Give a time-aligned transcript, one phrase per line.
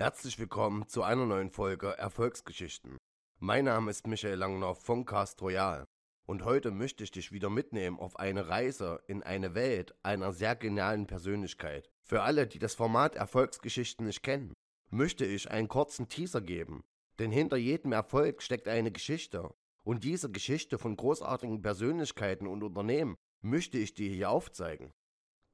[0.00, 2.96] Herzlich willkommen zu einer neuen Folge Erfolgsgeschichten.
[3.38, 5.84] Mein Name ist Michael Langner von Cast Royal
[6.26, 10.56] und heute möchte ich dich wieder mitnehmen auf eine Reise in eine Welt einer sehr
[10.56, 11.90] genialen Persönlichkeit.
[12.02, 14.54] Für alle, die das Format Erfolgsgeschichten nicht kennen,
[14.88, 16.80] möchte ich einen kurzen Teaser geben,
[17.18, 19.52] denn hinter jedem Erfolg steckt eine Geschichte
[19.84, 24.92] und diese Geschichte von großartigen Persönlichkeiten und Unternehmen möchte ich dir hier aufzeigen.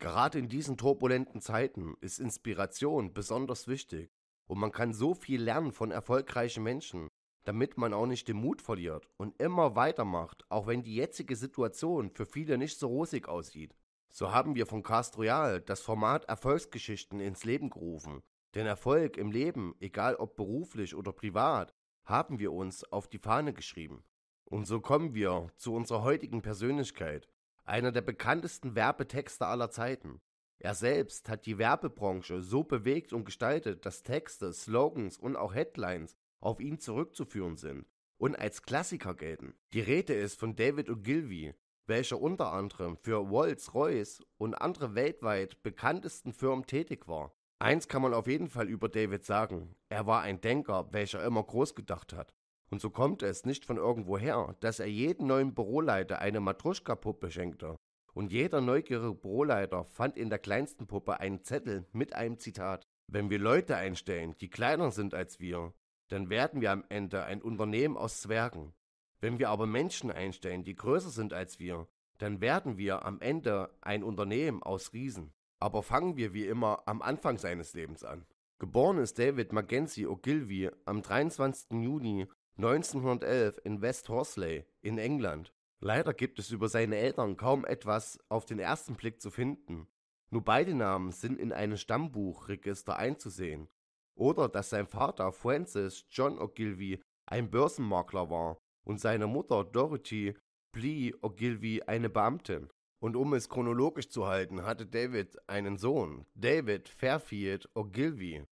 [0.00, 4.10] Gerade in diesen turbulenten Zeiten ist Inspiration besonders wichtig
[4.52, 7.08] und man kann so viel lernen von erfolgreichen Menschen,
[7.44, 12.10] damit man auch nicht den Mut verliert und immer weitermacht, auch wenn die jetzige Situation
[12.10, 13.74] für viele nicht so rosig aussieht.
[14.10, 18.20] So haben wir von Cast Royal das Format Erfolgsgeschichten ins Leben gerufen.
[18.54, 21.72] Den Erfolg im Leben, egal ob beruflich oder privat,
[22.04, 24.04] haben wir uns auf die Fahne geschrieben.
[24.44, 27.26] Und so kommen wir zu unserer heutigen Persönlichkeit,
[27.64, 30.20] einer der bekanntesten Werbetexter aller Zeiten.
[30.64, 36.16] Er selbst hat die Werbebranche so bewegt und gestaltet, dass Texte, Slogans und auch Headlines
[36.40, 37.84] auf ihn zurückzuführen sind
[38.16, 39.54] und als Klassiker gelten.
[39.72, 41.52] Die Rede ist von David Ogilvy,
[41.88, 47.32] welcher unter anderem für Rolls-Royce und andere weltweit bekanntesten Firmen tätig war.
[47.58, 51.42] Eins kann man auf jeden Fall über David sagen, er war ein Denker, welcher immer
[51.42, 52.32] groß gedacht hat.
[52.70, 57.76] Und so kommt es nicht von irgendwoher, dass er jeden neuen Büroleiter eine Matruschka-Puppe schenkte
[58.14, 62.86] und jeder neugierige Büroleiter fand in der kleinsten Puppe einen Zettel mit einem Zitat.
[63.06, 65.72] Wenn wir Leute einstellen, die kleiner sind als wir,
[66.08, 68.74] dann werden wir am Ende ein Unternehmen aus Zwergen.
[69.20, 71.88] Wenn wir aber Menschen einstellen, die größer sind als wir,
[72.18, 75.32] dann werden wir am Ende ein Unternehmen aus Riesen.
[75.58, 78.26] Aber fangen wir wie immer am Anfang seines Lebens an.
[78.58, 81.82] Geboren ist David Mackenzie Ogilvy am 23.
[81.82, 82.26] Juni
[82.56, 85.52] 1911 in West Horsley in England.
[85.84, 89.88] Leider gibt es über seine Eltern kaum etwas auf den ersten Blick zu finden.
[90.30, 93.68] Nur beide Namen sind in einem Stammbuchregister einzusehen.
[94.16, 100.36] Oder dass sein Vater Francis John Ogilvy ein Börsenmakler war und seine Mutter Dorothy
[100.72, 102.70] Blee Ogilvy eine Beamtin.
[103.02, 108.44] Und um es chronologisch zu halten, hatte David einen Sohn, David Fairfield Ogilvy.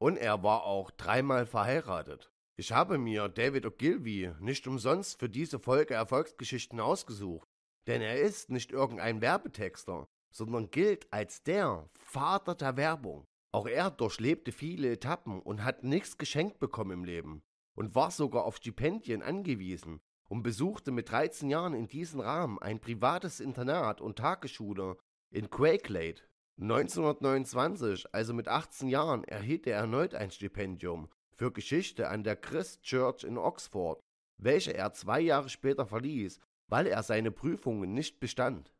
[0.00, 2.32] Und er war auch dreimal verheiratet.
[2.60, 7.48] Ich habe mir David Ogilvy nicht umsonst für diese Folge Erfolgsgeschichten ausgesucht,
[7.86, 13.24] denn er ist nicht irgendein Werbetexter, sondern gilt als der Vater der Werbung.
[13.50, 17.42] Auch er durchlebte viele Etappen und hat nichts geschenkt bekommen im Leben
[17.76, 22.78] und war sogar auf Stipendien angewiesen und besuchte mit 13 Jahren in diesem Rahmen ein
[22.78, 24.98] privates Internat und Tagesschule
[25.30, 26.20] in Quakelade.
[26.60, 31.08] 1929, also mit 18 Jahren, erhielt er erneut ein Stipendium
[31.40, 33.98] für Geschichte an der Christ Church in Oxford,
[34.36, 38.74] welche er zwei Jahre später verließ, weil er seine Prüfungen nicht bestand.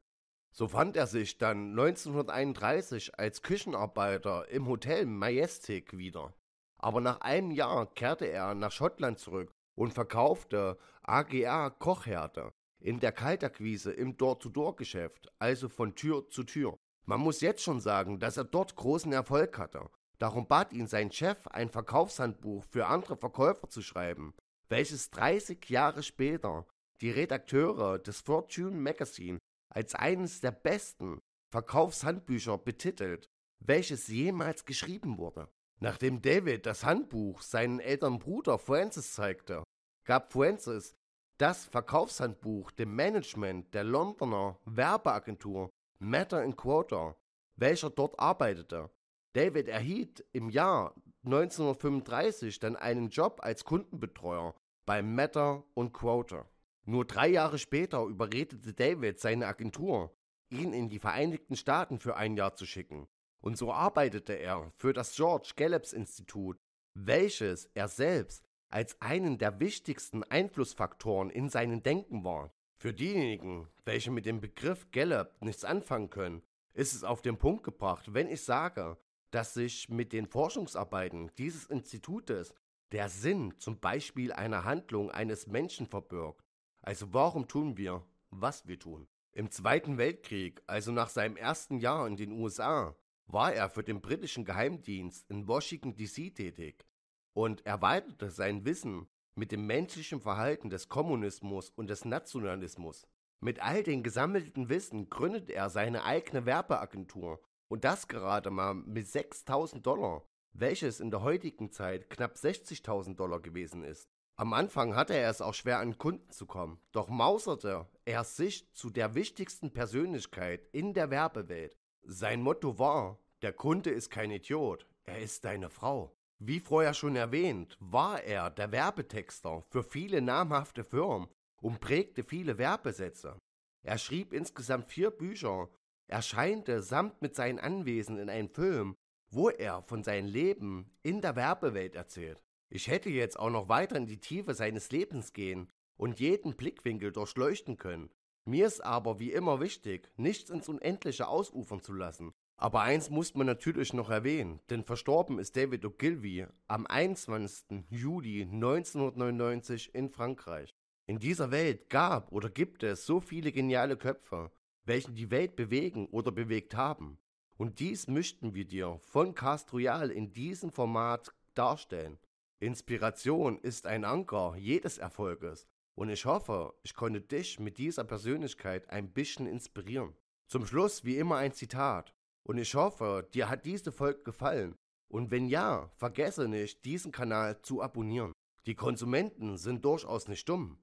[0.52, 6.34] So fand er sich dann 1931 als Küchenarbeiter im Hotel Majestic wieder.
[6.76, 13.12] Aber nach einem Jahr kehrte er nach Schottland zurück und verkaufte AGA Kochhärte in der
[13.12, 16.76] Kaltakquise im Door-to-Door-Geschäft, also von Tür zu Tür.
[17.06, 19.88] Man muss jetzt schon sagen, dass er dort großen Erfolg hatte
[20.20, 24.34] Darum bat ihn sein Chef, ein Verkaufshandbuch für andere Verkäufer zu schreiben,
[24.68, 26.66] welches 30 Jahre später
[27.00, 29.38] die Redakteure des Fortune Magazine
[29.70, 31.20] als eines der besten
[31.50, 33.30] Verkaufshandbücher betitelt,
[33.60, 35.48] welches jemals geschrieben wurde.
[35.80, 39.64] Nachdem David das Handbuch seinen älteren Bruder Francis zeigte,
[40.04, 40.94] gab Francis
[41.38, 47.16] das Verkaufshandbuch dem Management der Londoner Werbeagentur Matter Quota,
[47.56, 48.90] welcher dort arbeitete.
[49.32, 54.54] David erhielt im Jahr 1935 dann einen Job als Kundenbetreuer
[54.86, 56.48] bei Matter und Quoter.
[56.84, 60.16] Nur drei Jahre später überredete David seine Agentur,
[60.50, 63.06] ihn in die Vereinigten Staaten für ein Jahr zu schicken.
[63.40, 66.58] Und so arbeitete er für das George Gallups Institut,
[66.94, 72.52] welches er selbst als einen der wichtigsten Einflussfaktoren in seinem Denken war.
[72.78, 76.42] Für diejenigen, welche mit dem Begriff Gallup nichts anfangen können,
[76.72, 78.96] ist es auf den Punkt gebracht, wenn ich sage,
[79.30, 82.54] dass sich mit den Forschungsarbeiten dieses Institutes
[82.92, 86.44] der Sinn zum Beispiel einer Handlung eines Menschen verbirgt.
[86.82, 89.06] Also warum tun wir, was wir tun?
[89.32, 92.96] Im Zweiten Weltkrieg, also nach seinem ersten Jahr in den USA,
[93.26, 96.84] war er für den britischen Geheimdienst in Washington DC tätig
[97.32, 99.06] und erweiterte sein Wissen
[99.36, 103.06] mit dem menschlichen Verhalten des Kommunismus und des Nationalismus.
[103.40, 107.40] Mit all dem gesammelten Wissen gründete er seine eigene Werbeagentur
[107.70, 113.40] und das gerade mal mit 6000 Dollar, welches in der heutigen Zeit knapp 60.000 Dollar
[113.40, 114.10] gewesen ist.
[114.36, 118.72] Am Anfang hatte er es auch schwer an Kunden zu kommen, doch mauserte er sich
[118.72, 121.76] zu der wichtigsten Persönlichkeit in der Werbewelt.
[122.02, 126.16] Sein Motto war, der Kunde ist kein Idiot, er ist deine Frau.
[126.38, 131.28] Wie vorher schon erwähnt, war er der Werbetexter für viele namhafte Firmen
[131.60, 133.38] und prägte viele Werbesätze.
[133.82, 135.68] Er schrieb insgesamt vier Bücher,
[136.10, 138.96] erscheinte samt mit seinen Anwesen in einem Film,
[139.30, 142.42] wo er von seinem Leben in der Werbewelt erzählt.
[142.68, 147.12] Ich hätte jetzt auch noch weiter in die Tiefe seines Lebens gehen und jeden Blickwinkel
[147.12, 148.10] durchleuchten können.
[148.44, 152.32] Mir ist aber wie immer wichtig, nichts ins Unendliche ausufern zu lassen.
[152.56, 157.84] Aber eins muss man natürlich noch erwähnen, denn verstorben ist David Ogilvy am 21.
[157.88, 160.74] Juli 1999 in Frankreich.
[161.06, 164.50] In dieser Welt gab oder gibt es so viele geniale Köpfe,
[164.84, 167.18] welche die Welt bewegen oder bewegt haben.
[167.56, 172.18] Und dies möchten wir dir von Cast Royal in diesem Format darstellen.
[172.58, 178.88] Inspiration ist ein Anker jedes Erfolges und ich hoffe, ich konnte dich mit dieser Persönlichkeit
[178.90, 180.14] ein bisschen inspirieren.
[180.46, 184.74] Zum Schluss wie immer ein Zitat und ich hoffe, dir hat diese Folge gefallen
[185.08, 188.32] und wenn ja, vergesse nicht, diesen Kanal zu abonnieren.
[188.66, 190.78] Die Konsumenten sind durchaus nicht dumm.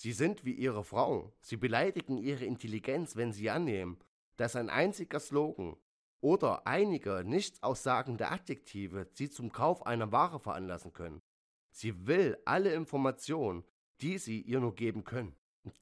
[0.00, 3.98] Sie sind wie ihre Frau, sie beleidigen ihre Intelligenz, wenn sie annehmen,
[4.36, 5.76] dass ein einziger Slogan
[6.20, 11.20] oder einige nichts aussagende Adjektive sie zum Kauf einer Ware veranlassen können.
[11.72, 13.64] Sie will alle Informationen,
[14.00, 15.34] die sie ihr nur geben können.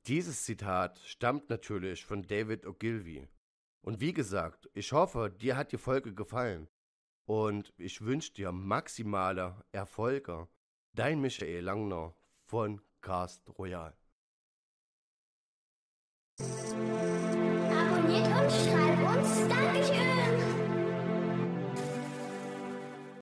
[0.06, 3.28] Dieses Zitat stammt natürlich von David Ogilvy.
[3.82, 6.68] Und wie gesagt, ich hoffe, dir hat die Folge gefallen.
[7.26, 10.48] Und ich wünsche dir maximale Erfolge.
[10.94, 12.16] Dein Michael Langner
[12.46, 13.94] von Cast Royal.
[16.38, 19.48] Abonniert uns, schreibt uns.
[19.48, 20.15] Dankeschön.